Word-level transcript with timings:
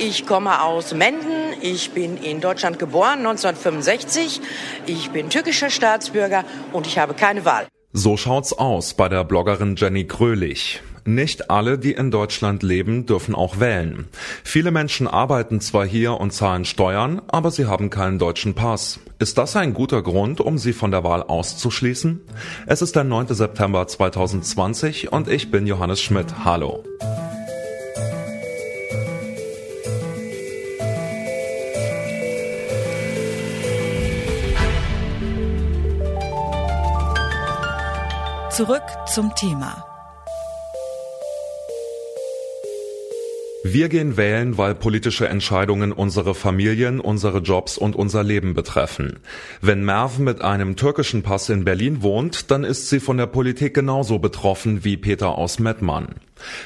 Ich 0.00 0.26
komme 0.26 0.62
aus 0.62 0.94
Menden. 0.94 1.60
Ich 1.60 1.90
bin 1.90 2.18
in 2.18 2.40
Deutschland 2.40 2.78
geboren, 2.78 3.18
1965. 3.26 4.40
Ich 4.86 5.10
bin 5.10 5.28
türkischer 5.28 5.70
Staatsbürger 5.70 6.44
und 6.72 6.86
ich 6.86 6.98
habe 6.98 7.14
keine 7.14 7.44
Wahl. 7.44 7.66
So 7.92 8.16
schaut's 8.16 8.52
aus 8.52 8.94
bei 8.94 9.08
der 9.08 9.24
Bloggerin 9.24 9.74
Jenny 9.76 10.04
Krölich. 10.06 10.80
Nicht 11.04 11.50
alle, 11.50 11.78
die 11.78 11.92
in 11.92 12.12
Deutschland 12.12 12.62
leben, 12.62 13.06
dürfen 13.06 13.34
auch 13.34 13.58
wählen. 13.58 14.06
Viele 14.44 14.70
Menschen 14.70 15.08
arbeiten 15.08 15.60
zwar 15.60 15.84
hier 15.84 16.20
und 16.20 16.32
zahlen 16.32 16.64
Steuern, 16.64 17.20
aber 17.26 17.50
sie 17.50 17.66
haben 17.66 17.90
keinen 17.90 18.20
deutschen 18.20 18.54
Pass. 18.54 19.00
Ist 19.18 19.36
das 19.36 19.56
ein 19.56 19.74
guter 19.74 20.02
Grund, 20.02 20.40
um 20.40 20.58
sie 20.58 20.74
von 20.74 20.92
der 20.92 21.02
Wahl 21.02 21.24
auszuschließen? 21.24 22.20
Es 22.66 22.82
ist 22.82 22.94
der 22.94 23.04
9. 23.04 23.28
September 23.34 23.86
2020 23.88 25.10
und 25.10 25.28
ich 25.28 25.50
bin 25.50 25.66
Johannes 25.66 26.00
Schmidt. 26.00 26.44
Hallo. 26.44 26.84
Zurück 38.58 38.82
zum 39.06 39.32
Thema. 39.36 39.84
Wir 43.62 43.88
gehen 43.88 44.16
wählen, 44.16 44.58
weil 44.58 44.74
politische 44.74 45.28
Entscheidungen 45.28 45.92
unsere 45.92 46.34
Familien, 46.34 46.98
unsere 46.98 47.38
Jobs 47.38 47.78
und 47.78 47.94
unser 47.94 48.24
Leben 48.24 48.54
betreffen. 48.54 49.20
Wenn 49.60 49.84
Merv 49.84 50.18
mit 50.18 50.42
einem 50.42 50.74
türkischen 50.74 51.22
Pass 51.22 51.50
in 51.50 51.64
Berlin 51.64 52.02
wohnt, 52.02 52.50
dann 52.50 52.64
ist 52.64 52.88
sie 52.88 52.98
von 52.98 53.16
der 53.16 53.26
Politik 53.26 53.74
genauso 53.74 54.18
betroffen 54.18 54.82
wie 54.84 54.96
Peter 54.96 55.38
aus 55.38 55.60
Mettmann. 55.60 56.16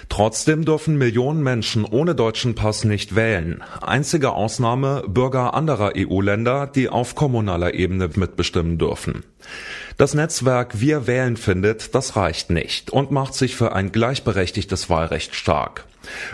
Trotzdem 0.09 0.65
dürfen 0.65 0.97
Millionen 0.97 1.43
Menschen 1.43 1.85
ohne 1.85 2.15
deutschen 2.15 2.55
Pass 2.55 2.85
nicht 2.85 3.17
wählen. 3.17 3.63
Einzige 3.83 4.33
Ausnahme 4.33 5.05
Bürger 5.07 5.53
anderer 5.53 5.93
EU-Länder, 5.97 6.67
die 6.67 6.89
auf 6.89 7.15
kommunaler 7.15 7.75
Ebene 7.75 8.09
mitbestimmen 8.15 8.79
dürfen. 8.79 9.25
Das 10.03 10.14
Netzwerk 10.14 10.81
Wir 10.81 11.06
wählen 11.06 11.36
findet, 11.36 11.95
das 11.95 12.17
reicht 12.17 12.50
nicht 12.50 12.91
und 12.91 13.12
macht 13.12 13.34
sich 13.34 13.55
für 13.55 13.72
ein 13.72 13.92
gleichberechtigtes 13.92 14.91
Wahlrecht 14.91 15.36
stark. 15.36 15.84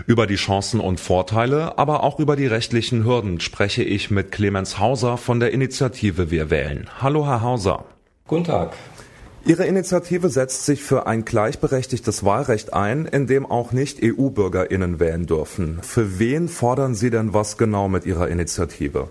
Über 0.06 0.26
die 0.26 0.36
Chancen 0.36 0.80
und 0.80 1.00
Vorteile, 1.00 1.76
aber 1.76 2.02
auch 2.02 2.18
über 2.18 2.34
die 2.34 2.46
rechtlichen 2.46 3.04
Hürden 3.04 3.40
spreche 3.40 3.82
ich 3.82 4.10
mit 4.10 4.32
Clemens 4.32 4.78
Hauser 4.78 5.18
von 5.18 5.38
der 5.38 5.52
Initiative 5.52 6.30
Wir 6.30 6.48
wählen. 6.48 6.88
Hallo, 7.02 7.26
Herr 7.26 7.42
Hauser. 7.42 7.84
Guten 8.26 8.44
Tag. 8.44 8.72
Ihre 9.44 9.66
Initiative 9.66 10.30
setzt 10.30 10.64
sich 10.64 10.82
für 10.82 11.06
ein 11.06 11.26
gleichberechtigtes 11.26 12.24
Wahlrecht 12.24 12.72
ein, 12.72 13.04
in 13.04 13.26
dem 13.26 13.44
auch 13.44 13.72
nicht 13.72 13.98
EU-Bürgerinnen 14.02 14.98
wählen 14.98 15.26
dürfen. 15.26 15.80
Für 15.82 16.18
wen 16.18 16.48
fordern 16.48 16.94
Sie 16.94 17.10
denn 17.10 17.34
was 17.34 17.58
genau 17.58 17.90
mit 17.90 18.06
Ihrer 18.06 18.28
Initiative? 18.28 19.10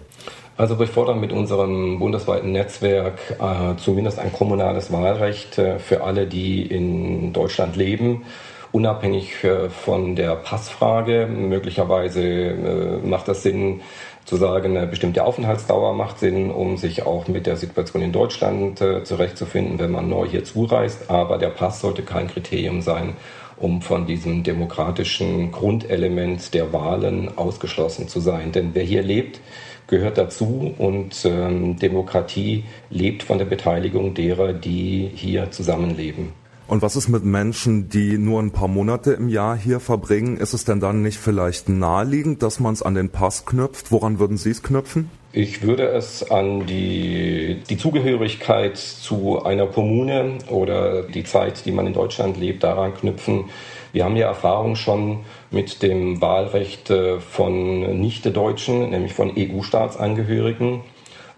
Also 0.58 0.80
wir 0.80 0.88
fordern 0.88 1.20
mit 1.20 1.32
unserem 1.32 2.00
bundesweiten 2.00 2.52
Netzwerk 2.52 3.20
äh, 3.40 3.78
zumindest 3.78 4.18
ein 4.18 4.34
kommunales 4.34 4.92
Wahlrecht 4.92 5.58
äh, 5.60 5.78
für 5.78 6.04
alle, 6.04 6.26
die 6.26 6.64
in 6.64 7.32
Deutschland 7.32 7.76
leben 7.76 8.26
unabhängig 8.72 9.44
äh, 9.44 9.70
von 9.70 10.16
der 10.16 10.36
Passfrage. 10.36 11.28
Möglicherweise 11.28 12.22
äh, 12.22 12.98
macht 13.06 13.28
das 13.28 13.44
Sinn, 13.44 13.82
zu 14.26 14.36
sagen, 14.36 14.76
eine 14.76 14.88
bestimmte 14.88 15.24
Aufenthaltsdauer 15.24 15.94
macht 15.94 16.20
Sinn, 16.20 16.52
um 16.52 16.76
sich 16.76 17.06
auch 17.06 17.30
mit 17.30 17.48
der 17.48 17.56
Situation 17.56 18.02
in 18.02 18.12
Deutschland 18.12 18.82
äh, 18.82 19.06
zurechtzufinden, 19.06 19.80
wenn 19.80 19.92
man 19.92 20.10
neu 20.10 20.28
hier 20.28 20.44
zureist. 20.44 21.10
Aber 21.10 21.38
der 21.38 21.48
Pass 21.48 21.80
sollte 21.80 22.02
kein 22.02 22.28
Kriterium 22.28 22.82
sein, 22.82 23.14
um 23.56 23.82
von 23.82 24.06
diesem 24.06 24.44
demokratischen 24.44 25.54
Grundelement 25.54 26.54
der 26.54 26.74
Wahlen 26.74 27.38
ausgeschlossen 27.38 28.10
zu 28.10 28.20
sein. 28.20 28.52
Denn 28.52 28.72
wer 28.74 28.84
hier 28.84 29.02
lebt, 29.02 29.40
gehört 29.88 30.18
dazu 30.18 30.74
und 30.78 31.26
ähm, 31.26 31.78
Demokratie 31.80 32.66
lebt 32.90 33.24
von 33.24 33.38
der 33.38 33.46
Beteiligung 33.46 34.14
derer, 34.14 34.54
die 34.54 35.10
hier 35.14 35.52
zusammenleben. 35.52 36.34
Und 36.68 36.82
was 36.82 36.98
ist 36.98 37.08
mit 37.08 37.24
Menschen, 37.24 37.88
die 37.88 38.18
nur 38.18 38.42
ein 38.42 38.52
paar 38.52 38.68
Monate 38.68 39.14
im 39.14 39.30
Jahr 39.30 39.56
hier 39.56 39.80
verbringen? 39.80 40.36
Ist 40.36 40.54
es 40.54 40.66
denn 40.66 40.82
dann 40.82 41.02
nicht 41.02 41.18
vielleicht 41.18 41.70
naheliegend, 41.70 42.44
dass 42.44 42.60
man 42.60 42.74
es 42.74 42.84
an 42.84 42.94
den 42.94 43.10
Pass 43.10 43.46
knüpft? 43.46 43.90
Woran 43.94 44.20
würden 44.20 44.36
Sie 44.36 44.50
es 44.50 44.62
knüpfen? 44.64 45.10
Ich 45.32 45.62
würde 45.62 45.88
es 45.88 46.30
an 46.30 46.66
die, 46.66 47.62
die 47.70 47.78
Zugehörigkeit 47.78 48.76
zu 48.76 49.44
einer 49.44 49.68
Kommune 49.68 50.40
oder 50.50 51.04
die 51.04 51.24
Zeit, 51.24 51.66
die 51.66 51.72
man 51.72 51.88
in 51.88 51.94
Deutschland 51.94 52.38
lebt, 52.38 52.64
daran 52.64 52.94
knüpfen. 52.94 53.46
Wir 53.94 54.06
haben 54.06 54.16
ja 54.16 54.28
Erfahrung 54.28 54.76
schon 54.76 55.20
mit 55.52 55.82
dem 55.82 56.22
Wahlrecht 56.22 56.90
äh, 56.90 57.20
von 57.20 58.00
Nicht-Deutschen, 58.00 58.90
nämlich 58.90 59.14
von 59.14 59.32
EU-Staatsangehörigen. 59.38 60.82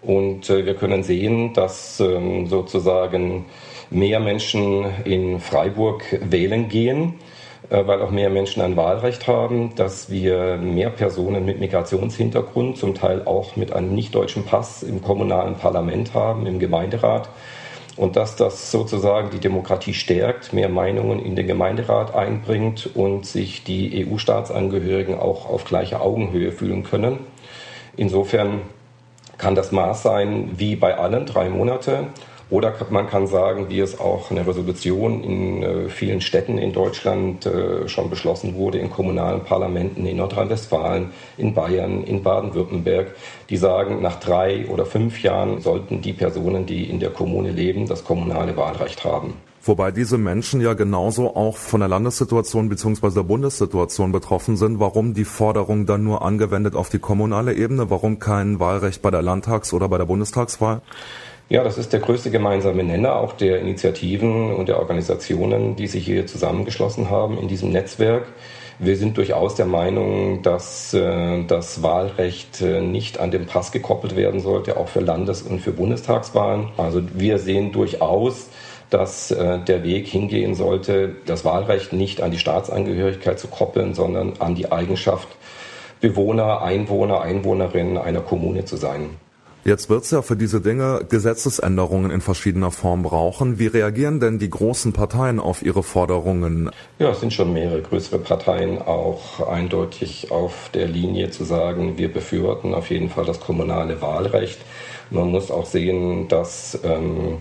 Und 0.01 0.49
äh, 0.49 0.65
wir 0.65 0.75
können 0.75 1.03
sehen, 1.03 1.53
dass 1.53 1.99
ähm, 1.99 2.47
sozusagen 2.47 3.45
mehr 3.89 4.19
Menschen 4.19 4.85
in 5.05 5.39
Freiburg 5.39 6.03
wählen 6.21 6.69
gehen, 6.69 7.15
äh, 7.69 7.85
weil 7.85 8.01
auch 8.01 8.11
mehr 8.11 8.29
Menschen 8.29 8.61
ein 8.61 8.77
Wahlrecht 8.77 9.27
haben, 9.27 9.75
dass 9.75 10.09
wir 10.09 10.57
mehr 10.57 10.89
Personen 10.89 11.45
mit 11.45 11.59
Migrationshintergrund, 11.59 12.77
zum 12.77 12.95
Teil 12.95 13.23
auch 13.25 13.55
mit 13.55 13.73
einem 13.73 13.93
nicht-deutschen 13.93 14.45
Pass 14.45 14.83
im 14.83 15.01
kommunalen 15.01 15.55
Parlament 15.55 16.13
haben, 16.13 16.45
im 16.45 16.59
Gemeinderat. 16.59 17.29
Und 17.99 18.15
dass 18.15 18.37
das 18.37 18.71
sozusagen 18.71 19.29
die 19.29 19.39
Demokratie 19.39 19.93
stärkt, 19.93 20.53
mehr 20.53 20.69
Meinungen 20.69 21.19
in 21.19 21.35
den 21.35 21.47
Gemeinderat 21.47 22.15
einbringt 22.15 22.89
und 22.95 23.25
sich 23.25 23.65
die 23.65 24.07
EU-Staatsangehörigen 24.07 25.19
auch 25.19 25.49
auf 25.49 25.65
gleicher 25.65 26.01
Augenhöhe 26.01 26.53
fühlen 26.53 26.83
können. 26.83 27.19
Insofern 27.97 28.61
kann 29.37 29.53
das 29.53 29.73
Maß 29.73 30.01
sein, 30.01 30.51
wie 30.55 30.77
bei 30.77 30.97
allen, 30.97 31.25
drei 31.25 31.49
Monate. 31.49 32.07
Oder 32.49 32.73
man 32.89 33.07
kann 33.07 33.27
sagen, 33.27 33.67
wie 33.69 33.79
es 33.79 33.99
auch 33.99 34.31
eine 34.31 34.45
Resolution 34.47 35.23
in 35.23 35.61
äh, 35.61 35.89
vielen 35.89 36.19
Städten 36.19 36.57
in 36.57 36.73
Deutschland 36.73 37.45
äh, 37.45 37.87
schon 37.87 38.09
beschlossen 38.09 38.55
wurde, 38.55 38.79
in 38.79 38.89
kommunalen 38.89 39.43
Parlamenten 39.43 40.05
in 40.07 40.17
Nordrhein-Westfalen, 40.17 41.11
in 41.37 41.53
Bayern, 41.53 42.03
in 42.03 42.23
Baden-Württemberg, 42.23 43.13
die 43.51 43.57
sagen, 43.57 44.01
nach 44.01 44.19
drei 44.19 44.65
oder 44.67 44.87
fünf 44.87 45.21
Jahren 45.21 45.61
sollten 45.61 46.01
die 46.01 46.13
Personen, 46.13 46.65
die 46.65 46.89
in 46.89 46.99
der 46.99 47.11
Kommune 47.11 47.51
leben, 47.51 47.87
das 47.87 48.03
kommunale 48.03 48.57
Wahlrecht 48.57 49.03
haben. 49.03 49.35
Wobei 49.61 49.91
diese 49.91 50.17
Menschen 50.17 50.61
ja 50.61 50.73
genauso 50.73 51.35
auch 51.35 51.57
von 51.57 51.81
der 51.81 51.89
Landessituation 51.89 52.69
bzw. 52.69 53.11
der 53.11 53.23
Bundessituation 53.23 54.11
betroffen 54.11 54.55
sind. 54.55 54.79
Warum 54.79 55.13
die 55.13 55.25
Forderung 55.25 55.85
dann 55.85 56.03
nur 56.03 56.23
angewendet 56.23 56.75
auf 56.75 56.89
die 56.89 56.97
kommunale 56.97 57.53
Ebene? 57.53 57.89
Warum 57.89 58.17
kein 58.17 58.59
Wahlrecht 58.59 59.01
bei 59.01 59.11
der 59.11 59.21
Landtags- 59.21 59.73
oder 59.73 59.89
bei 59.89 59.97
der 59.97 60.05
Bundestagswahl? 60.05 60.81
Ja, 61.49 61.63
das 61.63 61.79
ist 61.79 61.93
der 61.93 61.99
größte 61.99 62.29
gemeinsame 62.29 62.83
Nenner 62.83 63.15
auch 63.15 63.33
der 63.33 63.59
Initiativen 63.59 64.53
und 64.53 64.69
der 64.69 64.77
Organisationen, 64.77 65.75
die 65.75 65.87
sich 65.87 66.05
hier 66.05 66.27
zusammengeschlossen 66.27 67.09
haben 67.09 67.39
in 67.39 67.47
diesem 67.47 67.71
Netzwerk. 67.71 68.27
Wir 68.77 68.95
sind 68.95 69.17
durchaus 69.17 69.55
der 69.55 69.65
Meinung, 69.65 70.43
dass 70.43 70.93
äh, 70.93 71.43
das 71.45 71.81
Wahlrecht 71.81 72.61
äh, 72.61 72.81
nicht 72.81 73.19
an 73.19 73.31
den 73.31 73.47
Pass 73.47 73.71
gekoppelt 73.71 74.15
werden 74.15 74.41
sollte, 74.41 74.77
auch 74.77 74.89
für 74.89 74.99
Landes- 74.99 75.41
und 75.41 75.59
für 75.59 75.71
Bundestagswahlen. 75.71 76.69
Also 76.77 77.01
wir 77.15 77.39
sehen 77.39 77.71
durchaus, 77.71 78.49
dass 78.91 79.31
äh, 79.31 79.57
der 79.57 79.83
Weg 79.83 80.07
hingehen 80.07 80.53
sollte, 80.53 81.15
das 81.25 81.45
Wahlrecht 81.45 81.93
nicht 81.93 82.21
an 82.21 82.29
die 82.29 82.37
Staatsangehörigkeit 82.37 83.39
zu 83.39 83.47
koppeln, 83.47 83.95
sondern 83.95 84.33
an 84.37 84.53
die 84.53 84.71
Eigenschaft, 84.71 85.27
Bewohner, 85.99 86.61
Einwohner, 86.61 87.21
Einwohnerin 87.21 87.97
einer 87.97 88.21
Kommune 88.21 88.65
zu 88.65 88.77
sein. 88.77 89.17
Jetzt 89.65 89.89
wird 89.89 90.03
es 90.03 90.11
ja 90.11 90.21
für 90.21 90.37
diese 90.37 90.61
Dinge 90.61 91.05
Gesetzesänderungen 91.09 92.11
in 92.11 92.21
verschiedener 92.21 92.71
Form 92.71 93.03
brauchen. 93.03 93.59
Wie 93.59 93.67
reagieren 93.67 94.19
denn 94.19 94.39
die 94.39 94.49
großen 94.49 94.93
Parteien 94.93 95.39
auf 95.39 95.61
ihre 95.61 95.83
Forderungen? 95.83 96.71
Ja, 96.97 97.11
es 97.11 97.19
sind 97.19 97.33
schon 97.33 97.53
mehrere 97.53 97.81
größere 97.81 98.19
Parteien 98.19 98.81
auch 98.81 99.45
eindeutig 99.47 100.31
auf 100.31 100.69
der 100.73 100.87
Linie 100.87 101.29
zu 101.31 101.43
sagen, 101.43 101.97
wir 101.97 102.11
befürworten 102.11 102.73
auf 102.73 102.89
jeden 102.89 103.09
Fall 103.09 103.25
das 103.25 103.39
kommunale 103.39 104.01
Wahlrecht. 104.01 104.59
Man 105.11 105.29
muss 105.31 105.51
auch 105.51 105.65
sehen, 105.65 106.27
dass 106.29 106.79
ähm, 106.83 107.39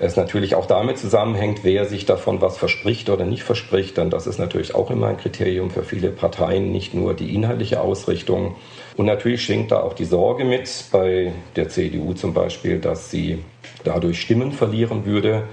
es 0.00 0.16
natürlich 0.16 0.54
auch 0.54 0.64
damit 0.64 0.98
zusammenhängt, 0.98 1.60
wer 1.62 1.84
sich 1.84 2.06
davon 2.06 2.40
was 2.40 2.56
verspricht 2.56 3.10
oder 3.10 3.26
nicht 3.26 3.42
verspricht. 3.42 3.98
Denn 3.98 4.08
das 4.08 4.26
ist 4.26 4.38
natürlich 4.38 4.74
auch 4.74 4.90
immer 4.90 5.08
ein 5.08 5.18
Kriterium 5.18 5.70
für 5.70 5.82
viele 5.82 6.08
Parteien, 6.08 6.72
nicht 6.72 6.94
nur 6.94 7.12
die 7.12 7.34
inhaltliche 7.34 7.80
Ausrichtung. 7.82 8.56
Und 8.96 9.06
natürlich 9.06 9.44
schwingt 9.44 9.70
da 9.70 9.80
auch 9.80 9.92
die 9.92 10.06
Sorge 10.06 10.44
mit, 10.44 10.68
bei 10.90 11.32
der 11.54 11.68
CDU 11.68 12.14
zum 12.14 12.32
Beispiel, 12.32 12.78
dass 12.78 13.10
sie 13.10 13.44
dadurch 13.84 14.22
Stimmen 14.22 14.52
verlieren 14.52 15.04
würde. 15.04 15.44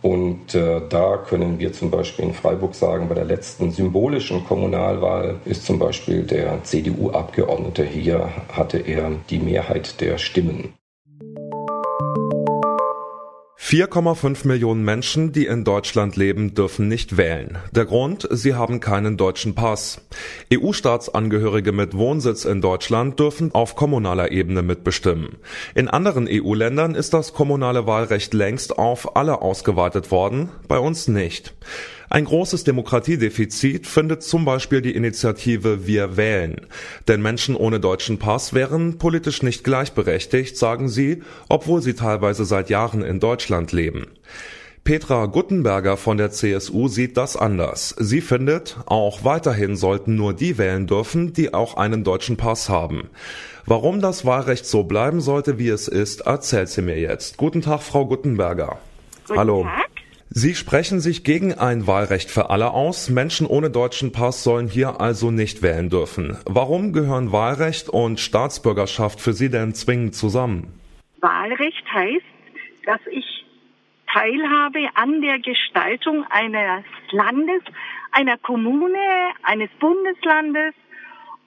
Und 0.00 0.54
äh, 0.54 0.80
da 0.88 1.16
können 1.16 1.58
wir 1.58 1.72
zum 1.72 1.90
Beispiel 1.90 2.26
in 2.26 2.34
Freiburg 2.34 2.76
sagen, 2.76 3.08
bei 3.08 3.16
der 3.16 3.24
letzten 3.24 3.72
symbolischen 3.72 4.44
Kommunalwahl 4.44 5.40
ist 5.44 5.66
zum 5.66 5.80
Beispiel 5.80 6.22
der 6.22 6.62
CDU-Abgeordnete 6.62 7.82
hier, 7.82 8.28
hatte 8.52 8.78
er 8.78 9.10
die 9.28 9.40
Mehrheit 9.40 10.00
der 10.00 10.18
Stimmen. 10.18 10.74
4,5 13.68 14.46
Millionen 14.46 14.82
Menschen, 14.82 15.32
die 15.32 15.44
in 15.44 15.62
Deutschland 15.62 16.16
leben, 16.16 16.54
dürfen 16.54 16.88
nicht 16.88 17.18
wählen. 17.18 17.58
Der 17.70 17.84
Grund, 17.84 18.26
sie 18.30 18.54
haben 18.54 18.80
keinen 18.80 19.18
deutschen 19.18 19.54
Pass. 19.54 20.00
EU-Staatsangehörige 20.50 21.72
mit 21.72 21.92
Wohnsitz 21.92 22.46
in 22.46 22.62
Deutschland 22.62 23.20
dürfen 23.20 23.54
auf 23.54 23.76
kommunaler 23.76 24.32
Ebene 24.32 24.62
mitbestimmen. 24.62 25.36
In 25.74 25.88
anderen 25.88 26.26
EU-Ländern 26.30 26.94
ist 26.94 27.12
das 27.12 27.34
kommunale 27.34 27.86
Wahlrecht 27.86 28.32
längst 28.32 28.78
auf 28.78 29.18
alle 29.18 29.42
ausgeweitet 29.42 30.10
worden, 30.10 30.48
bei 30.66 30.78
uns 30.78 31.06
nicht. 31.06 31.52
Ein 32.10 32.24
großes 32.24 32.64
Demokratiedefizit 32.64 33.86
findet 33.86 34.22
zum 34.22 34.44
Beispiel 34.44 34.80
die 34.80 34.94
Initiative 34.94 35.86
Wir 35.86 36.16
wählen. 36.16 36.66
Denn 37.06 37.20
Menschen 37.20 37.54
ohne 37.54 37.80
deutschen 37.80 38.18
Pass 38.18 38.54
wären 38.54 38.96
politisch 38.98 39.42
nicht 39.42 39.62
gleichberechtigt, 39.62 40.56
sagen 40.56 40.88
sie, 40.88 41.22
obwohl 41.48 41.82
sie 41.82 41.94
teilweise 41.94 42.46
seit 42.46 42.70
Jahren 42.70 43.02
in 43.02 43.20
Deutschland 43.20 43.72
leben. 43.72 44.06
Petra 44.84 45.26
Guttenberger 45.26 45.98
von 45.98 46.16
der 46.16 46.30
CSU 46.30 46.88
sieht 46.88 47.18
das 47.18 47.36
anders. 47.36 47.94
Sie 47.98 48.22
findet, 48.22 48.78
auch 48.86 49.22
weiterhin 49.22 49.76
sollten 49.76 50.14
nur 50.14 50.32
die 50.32 50.56
wählen 50.56 50.86
dürfen, 50.86 51.34
die 51.34 51.52
auch 51.52 51.76
einen 51.76 52.04
deutschen 52.04 52.38
Pass 52.38 52.70
haben. 52.70 53.10
Warum 53.66 54.00
das 54.00 54.24
Wahlrecht 54.24 54.64
so 54.64 54.84
bleiben 54.84 55.20
sollte, 55.20 55.58
wie 55.58 55.68
es 55.68 55.88
ist, 55.88 56.22
erzählt 56.22 56.70
sie 56.70 56.80
mir 56.80 56.98
jetzt. 56.98 57.36
Guten 57.36 57.60
Tag, 57.60 57.82
Frau 57.82 58.06
Guttenberger. 58.06 58.78
Guten 59.26 59.38
Hallo. 59.38 59.64
Tag. 59.64 59.87
Sie 60.30 60.54
sprechen 60.54 61.00
sich 61.00 61.24
gegen 61.24 61.54
ein 61.54 61.86
Wahlrecht 61.86 62.30
für 62.30 62.50
alle 62.50 62.72
aus. 62.72 63.08
Menschen 63.08 63.46
ohne 63.46 63.70
deutschen 63.70 64.12
Pass 64.12 64.44
sollen 64.44 64.68
hier 64.68 65.00
also 65.00 65.30
nicht 65.30 65.62
wählen 65.62 65.88
dürfen. 65.88 66.36
Warum 66.44 66.92
gehören 66.92 67.32
Wahlrecht 67.32 67.88
und 67.88 68.20
Staatsbürgerschaft 68.20 69.20
für 69.20 69.32
Sie 69.32 69.48
denn 69.48 69.74
zwingend 69.74 70.14
zusammen? 70.14 70.78
Wahlrecht 71.20 71.84
heißt, 71.92 72.26
dass 72.84 73.00
ich 73.10 73.24
teilhabe 74.12 74.88
an 74.94 75.22
der 75.22 75.38
Gestaltung 75.38 76.24
eines 76.30 76.84
Landes, 77.10 77.62
einer 78.12 78.36
Kommune, 78.36 78.98
eines 79.42 79.70
Bundeslandes 79.80 80.74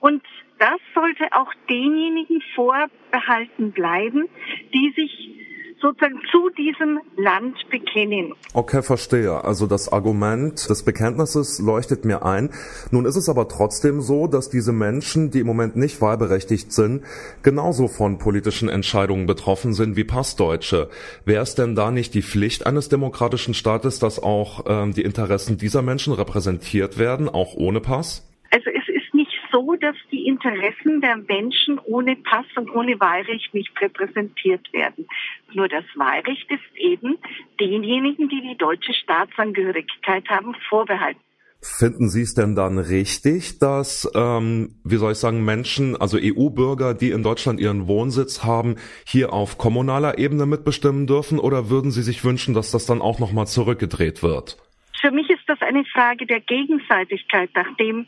und 0.00 0.22
das 0.58 0.80
sollte 0.94 1.24
auch 1.32 1.52
denjenigen 1.68 2.42
vorbehalten 2.54 3.72
bleiben, 3.72 4.28
die 4.72 4.92
sich 4.94 5.51
sozusagen 5.82 6.20
zu 6.30 6.48
diesem 6.50 7.00
Land 7.16 7.56
bekennen. 7.70 8.32
Okay, 8.54 8.82
verstehe. 8.82 9.44
Also 9.44 9.66
das 9.66 9.92
Argument 9.92 10.70
des 10.70 10.84
Bekenntnisses 10.84 11.58
leuchtet 11.58 12.04
mir 12.04 12.24
ein. 12.24 12.50
Nun 12.90 13.04
ist 13.04 13.16
es 13.16 13.28
aber 13.28 13.48
trotzdem 13.48 14.00
so, 14.00 14.28
dass 14.28 14.48
diese 14.48 14.72
Menschen, 14.72 15.30
die 15.30 15.40
im 15.40 15.46
Moment 15.46 15.76
nicht 15.76 16.00
wahlberechtigt 16.00 16.72
sind, 16.72 17.04
genauso 17.42 17.88
von 17.88 18.18
politischen 18.18 18.68
Entscheidungen 18.68 19.26
betroffen 19.26 19.74
sind 19.74 19.96
wie 19.96 20.04
Passdeutsche. 20.04 20.88
Wäre 21.24 21.42
es 21.42 21.54
denn 21.54 21.74
da 21.74 21.90
nicht 21.90 22.14
die 22.14 22.22
Pflicht 22.22 22.66
eines 22.66 22.88
demokratischen 22.88 23.54
Staates, 23.54 23.98
dass 23.98 24.22
auch 24.22 24.64
ähm, 24.66 24.94
die 24.94 25.02
Interessen 25.02 25.58
dieser 25.58 25.82
Menschen 25.82 26.12
repräsentiert 26.12 26.98
werden, 26.98 27.28
auch 27.28 27.54
ohne 27.54 27.80
Pass? 27.80 28.28
Also 28.50 28.70
so, 29.52 29.76
dass 29.76 29.96
die 30.10 30.26
Interessen 30.26 31.00
der 31.00 31.18
Menschen 31.18 31.78
ohne 31.84 32.16
Pass 32.16 32.46
und 32.56 32.70
ohne 32.74 32.98
Wahlrecht 32.98 33.54
nicht 33.54 33.70
repräsentiert 33.80 34.72
werden. 34.72 35.06
Nur 35.52 35.68
das 35.68 35.84
Wahlrecht 35.94 36.50
ist 36.50 36.76
eben 36.76 37.18
denjenigen, 37.60 38.28
die 38.28 38.40
die 38.40 38.56
deutsche 38.56 38.94
Staatsangehörigkeit 38.94 40.28
haben, 40.28 40.54
vorbehalten. 40.68 41.20
Finden 41.64 42.08
Sie 42.08 42.22
es 42.22 42.34
denn 42.34 42.56
dann 42.56 42.76
richtig, 42.78 43.60
dass, 43.60 44.10
ähm, 44.16 44.80
wie 44.82 44.96
soll 44.96 45.12
ich 45.12 45.18
sagen, 45.18 45.44
Menschen, 45.44 45.96
also 45.96 46.18
EU-Bürger, 46.20 46.92
die 46.92 47.12
in 47.12 47.22
Deutschland 47.22 47.60
ihren 47.60 47.86
Wohnsitz 47.86 48.42
haben, 48.42 48.74
hier 49.06 49.32
auf 49.32 49.58
kommunaler 49.58 50.18
Ebene 50.18 50.44
mitbestimmen 50.44 51.06
dürfen? 51.06 51.38
Oder 51.38 51.70
würden 51.70 51.92
Sie 51.92 52.02
sich 52.02 52.24
wünschen, 52.24 52.52
dass 52.52 52.72
das 52.72 52.86
dann 52.86 53.00
auch 53.00 53.20
nochmal 53.20 53.46
zurückgedreht 53.46 54.24
wird? 54.24 54.56
Für 55.00 55.12
mich 55.12 55.30
ist 55.30 55.42
das 55.46 55.60
eine 55.60 55.84
Frage 55.84 56.26
der 56.26 56.40
Gegenseitigkeit, 56.40 57.50
nachdem 57.54 58.06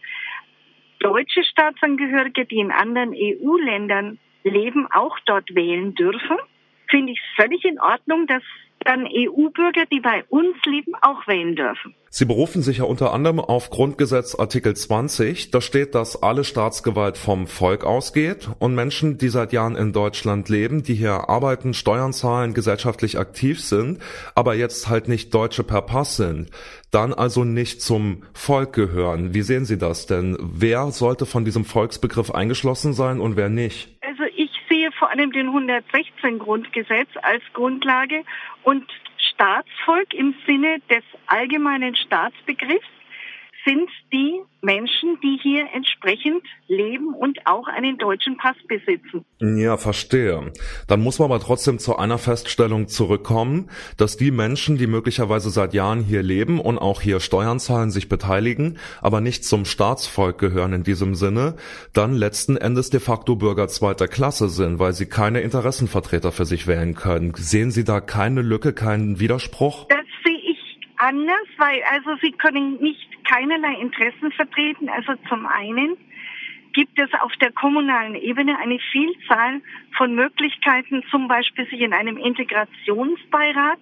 deutsche 1.05 1.45
Staatsangehörige, 1.45 2.47
die 2.47 2.59
in 2.59 2.73
anderen 2.73 3.13
EU-Ländern 3.15 4.19
leben, 4.43 4.89
auch 4.91 5.19
dort 5.27 5.55
wählen 5.55 5.95
dürfen, 5.95 6.39
finde 6.89 7.13
ich 7.13 7.21
völlig 7.37 7.65
in 7.65 7.81
Ordnung, 7.81 8.27
dass 8.27 8.43
dann 8.85 9.07
EU-Bürger, 9.07 9.85
die 9.91 10.01
bei 10.01 10.25
uns 10.29 10.57
leben, 10.67 10.93
auch 11.01 11.27
wählen 11.27 11.57
dürfen. 11.57 11.95
Sie 12.11 12.27
berufen 12.27 12.63
sich 12.63 12.79
ja 12.79 12.85
unter 12.85 13.13
anderem 13.13 13.41
auf 13.41 13.71
Grundgesetz 13.71 14.37
Artikel 14.37 14.77
20. 14.77 15.51
Da 15.51 15.61
steht, 15.61 15.97
dass 15.97 16.23
alle 16.23 16.45
Staatsgewalt 16.45 17.17
vom 17.17 17.49
Volk 17.49 17.83
ausgeht 17.83 18.49
und 18.61 18.77
Menschen, 18.77 19.19
die 19.19 19.31
seit 19.31 19.53
Jahren 19.53 19.75
in 19.75 19.93
Deutschland 19.93 20.49
leben, 20.49 20.85
die 20.85 20.95
hier 20.95 21.29
arbeiten, 21.29 21.75
Steuern 21.75 22.13
zahlen, 22.13 22.55
gesellschaftlich 22.55 23.19
aktiv 23.19 23.61
sind, 23.61 23.99
aber 24.37 24.55
jetzt 24.55 24.89
halt 24.89 25.09
nicht 25.09 25.35
Deutsche 25.35 25.65
per 25.65 25.83
Pass 25.83 26.17
sind, 26.17 26.51
dann 26.93 27.13
also 27.13 27.43
nicht 27.43 27.83
zum 27.83 28.23
Volk 28.33 28.73
gehören. 28.73 29.35
Wie 29.35 29.43
sehen 29.43 29.65
Sie 29.65 29.79
das 29.79 30.07
denn? 30.07 30.39
Wer 30.41 30.93
sollte 30.93 31.27
von 31.27 31.45
diesem 31.45 31.65
Volksbegriff 31.65 32.31
eingeschlossen 32.31 32.93
sein 32.93 33.19
und 33.19 33.35
wer 33.35 33.49
nicht? 33.49 33.94
Allem 35.15 35.31
den 35.31 35.47
116 35.47 36.41
Grundgesetz 36.41 37.09
als 37.23 37.41
Grundlage 37.53 38.25
und 38.65 38.85
Staatsvolk 39.17 40.13
im 40.13 40.35
Sinne 40.45 40.81
des 40.91 41.05
allgemeinen 41.29 41.95
Staatsbegriffs 41.95 42.89
sind 43.65 43.89
die 44.13 44.41
Menschen, 44.63 45.19
die 45.23 45.39
hier 45.43 45.67
entsprechend 45.75 46.43
leben 46.69 47.15
und 47.15 47.47
auch 47.47 47.67
einen 47.67 47.99
deutschen 47.99 48.37
Pass 48.37 48.57
besitzen. 48.67 49.25
Ja, 49.41 49.77
verstehe. 49.77 50.53
Dann 50.89 51.03
muss 51.03 51.19
man 51.19 51.31
aber 51.31 51.41
trotzdem 51.41 51.79
zu 51.79 51.97
einer 51.97 52.19
Feststellung 52.19 52.89
zurückkommen, 52.89 53.69
dass 53.99 54.17
die 54.17 54.31
Menschen, 54.31 54.79
die 54.79 54.87
möglicherweise 54.87 55.51
seit 55.51 55.75
Jahren 55.75 56.01
hier 56.01 56.23
leben 56.23 56.61
und 56.61 56.79
auch 56.79 57.01
hier 57.01 57.21
Steuern 57.21 57.61
zahlen, 57.61 57.91
sich 57.91 58.09
beteiligen, 58.09 58.79
aber 59.03 59.21
nicht 59.21 59.45
zum 59.45 59.65
Staatsvolk 59.65 60.39
gehören 60.39 60.73
in 60.73 60.83
diesem 60.83 61.15
Sinne, 61.15 61.57
dann 61.93 62.15
letzten 62.15 62.57
Endes 62.57 62.91
de 62.91 63.01
facto 63.01 63.37
Bürger 63.37 63.69
zweiter 63.69 64.09
Klasse 64.09 64.49
sind, 64.49 64.79
weil 64.79 64.93
sie 64.93 65.07
keine 65.07 65.41
Interessenvertreter 65.41 66.33
für 66.33 66.47
sich 66.47 66.67
wählen 66.67 66.95
können. 66.95 67.33
Sehen 67.37 67.71
Sie 67.71 67.85
da 67.85 68.01
keine 68.01 68.43
Lücke, 68.43 68.73
keinen 68.73 69.21
Widerspruch? 69.21 69.87
Das 69.89 69.99
sehe 70.25 70.39
ich 70.39 70.59
anders, 70.97 71.47
weil 71.59 71.83
also 71.91 72.11
sie 72.23 72.33
können 72.33 72.81
nicht 72.81 73.14
keinerlei 73.25 73.75
Interessen 73.81 74.33
vertreten. 74.33 74.89
Also 74.89 75.15
zum 75.29 75.47
einen 75.47 75.97
gibt 76.75 76.99
es 76.99 77.09
auf 77.21 77.33
der 77.41 77.53
kommunalen 77.53 78.15
Ebene 78.17 78.59
eine 78.59 78.79
Vielzahl 78.93 79.63
von 79.97 80.15
Möglichkeiten, 80.15 81.03
zum 81.11 81.29
Beispiel 81.29 81.67
sich 81.71 81.81
in 81.81 81.93
einem 81.93 82.19
Integrationsbeirat 82.19 83.79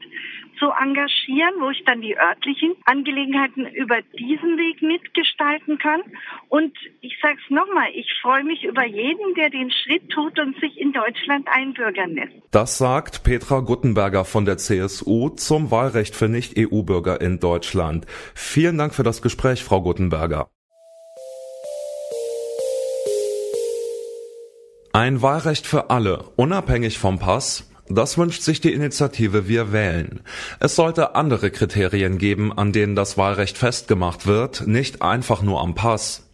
zu 0.58 0.70
engagieren, 0.70 1.54
wo 1.60 1.70
ich 1.70 1.82
dann 1.84 2.00
die 2.00 2.16
örtlichen 2.16 2.74
Angelegenheiten 2.84 3.66
über 3.66 3.96
diesen 4.16 4.58
Weg 4.58 4.80
mitgestalten 4.82 5.78
kann. 5.78 6.02
Und 6.48 6.72
ich 7.00 7.18
sage 7.20 7.38
es 7.42 7.50
nochmal, 7.50 7.88
ich 7.94 8.06
freue 8.20 8.44
mich 8.44 8.62
über 8.62 8.86
jeden, 8.86 9.34
der 9.34 9.50
den 9.50 9.72
Schritt 9.72 10.08
tut 10.10 10.38
und 10.38 10.54
sich 10.60 10.78
in 10.78 10.92
Deutschland 10.92 11.48
einbürgern 11.50 12.14
lässt. 12.14 12.34
Das 12.52 12.78
sagt 12.78 13.24
Petra 13.24 13.60
Guttenberger 13.60 14.24
von 14.24 14.44
der 14.44 14.58
CSU 14.58 15.30
zum 15.30 15.70
Wahlrecht 15.70 16.14
für 16.14 16.28
Nicht-EU-Bürger 16.28 17.20
in 17.20 17.40
Deutschland. 17.40 18.06
Vielen 18.34 18.78
Dank 18.78 18.94
für 18.94 19.02
das 19.02 19.22
Gespräch, 19.22 19.64
Frau 19.64 19.80
Guttenberger. 19.80 20.48
Ein 24.94 25.22
Wahlrecht 25.22 25.66
für 25.66 25.88
alle, 25.88 26.22
unabhängig 26.36 26.98
vom 26.98 27.18
Pass, 27.18 27.64
das 27.88 28.18
wünscht 28.18 28.42
sich 28.42 28.60
die 28.60 28.74
Initiative 28.74 29.48
Wir 29.48 29.72
wählen. 29.72 30.20
Es 30.60 30.76
sollte 30.76 31.14
andere 31.14 31.50
Kriterien 31.50 32.18
geben, 32.18 32.52
an 32.52 32.72
denen 32.72 32.94
das 32.94 33.16
Wahlrecht 33.16 33.56
festgemacht 33.56 34.26
wird, 34.26 34.66
nicht 34.66 35.00
einfach 35.00 35.40
nur 35.40 35.62
am 35.62 35.74
Pass. 35.74 36.28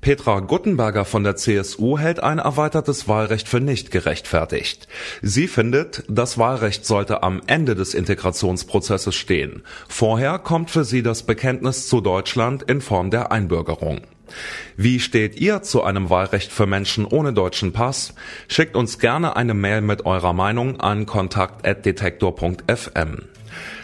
Petra 0.00 0.40
Guttenberger 0.40 1.04
von 1.04 1.22
der 1.22 1.36
CSU 1.36 1.98
hält 1.98 2.22
ein 2.22 2.38
erweitertes 2.38 3.08
Wahlrecht 3.08 3.46
für 3.46 3.60
nicht 3.60 3.90
gerechtfertigt. 3.90 4.88
Sie 5.20 5.46
findet, 5.46 6.04
das 6.08 6.38
Wahlrecht 6.38 6.86
sollte 6.86 7.22
am 7.22 7.42
Ende 7.46 7.74
des 7.74 7.92
Integrationsprozesses 7.92 9.14
stehen. 9.16 9.64
Vorher 9.86 10.38
kommt 10.38 10.70
für 10.70 10.84
sie 10.84 11.02
das 11.02 11.24
Bekenntnis 11.24 11.88
zu 11.88 12.00
Deutschland 12.00 12.62
in 12.62 12.80
Form 12.80 13.10
der 13.10 13.32
Einbürgerung. 13.32 14.00
Wie 14.76 15.00
steht 15.00 15.40
ihr 15.40 15.62
zu 15.62 15.82
einem 15.82 16.10
Wahlrecht 16.10 16.52
für 16.52 16.66
Menschen 16.66 17.04
ohne 17.04 17.32
deutschen 17.32 17.72
Pass? 17.72 18.14
Schickt 18.48 18.76
uns 18.76 18.98
gerne 18.98 19.36
eine 19.36 19.54
Mail 19.54 19.80
mit 19.80 20.06
eurer 20.06 20.32
Meinung 20.32 20.80
an 20.80 21.06
kontakt.detektor.fm. 21.06 23.22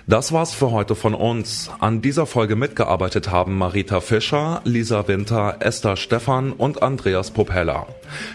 Das 0.07 0.33
war's 0.33 0.53
für 0.53 0.71
heute 0.71 0.95
von 0.95 1.15
uns. 1.15 1.71
An 1.81 2.03
dieser 2.03 2.27
Folge 2.27 2.57
mitgearbeitet 2.57 3.31
haben 3.31 3.57
Marita 3.57 4.01
Fischer, 4.01 4.61
Lisa 4.65 5.09
Winter, 5.09 5.57
Esther 5.61 5.97
Stephan 5.97 6.53
und 6.53 6.83
Andreas 6.83 7.31
Propeller. 7.31 7.87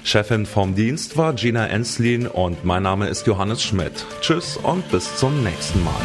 Chefin 0.04 0.48
vom 0.48 0.74
Dienst 0.74 1.16
war 1.18 1.34
Gina 1.34 1.68
Enslin 1.68 2.26
und 2.26 2.66
mein 2.66 2.84
Name 2.84 3.08
ist 3.08 3.28
Johannes 3.28 3.62
Schmidt. 3.62 4.06
Tschüss 4.22 4.58
und 4.58 4.90
bis 4.90 5.16
zum 5.18 5.44
nächsten 5.44 5.84
Mal. 5.84 6.02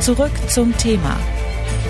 Zurück 0.00 0.32
zum 0.48 0.76
Thema 0.78 1.18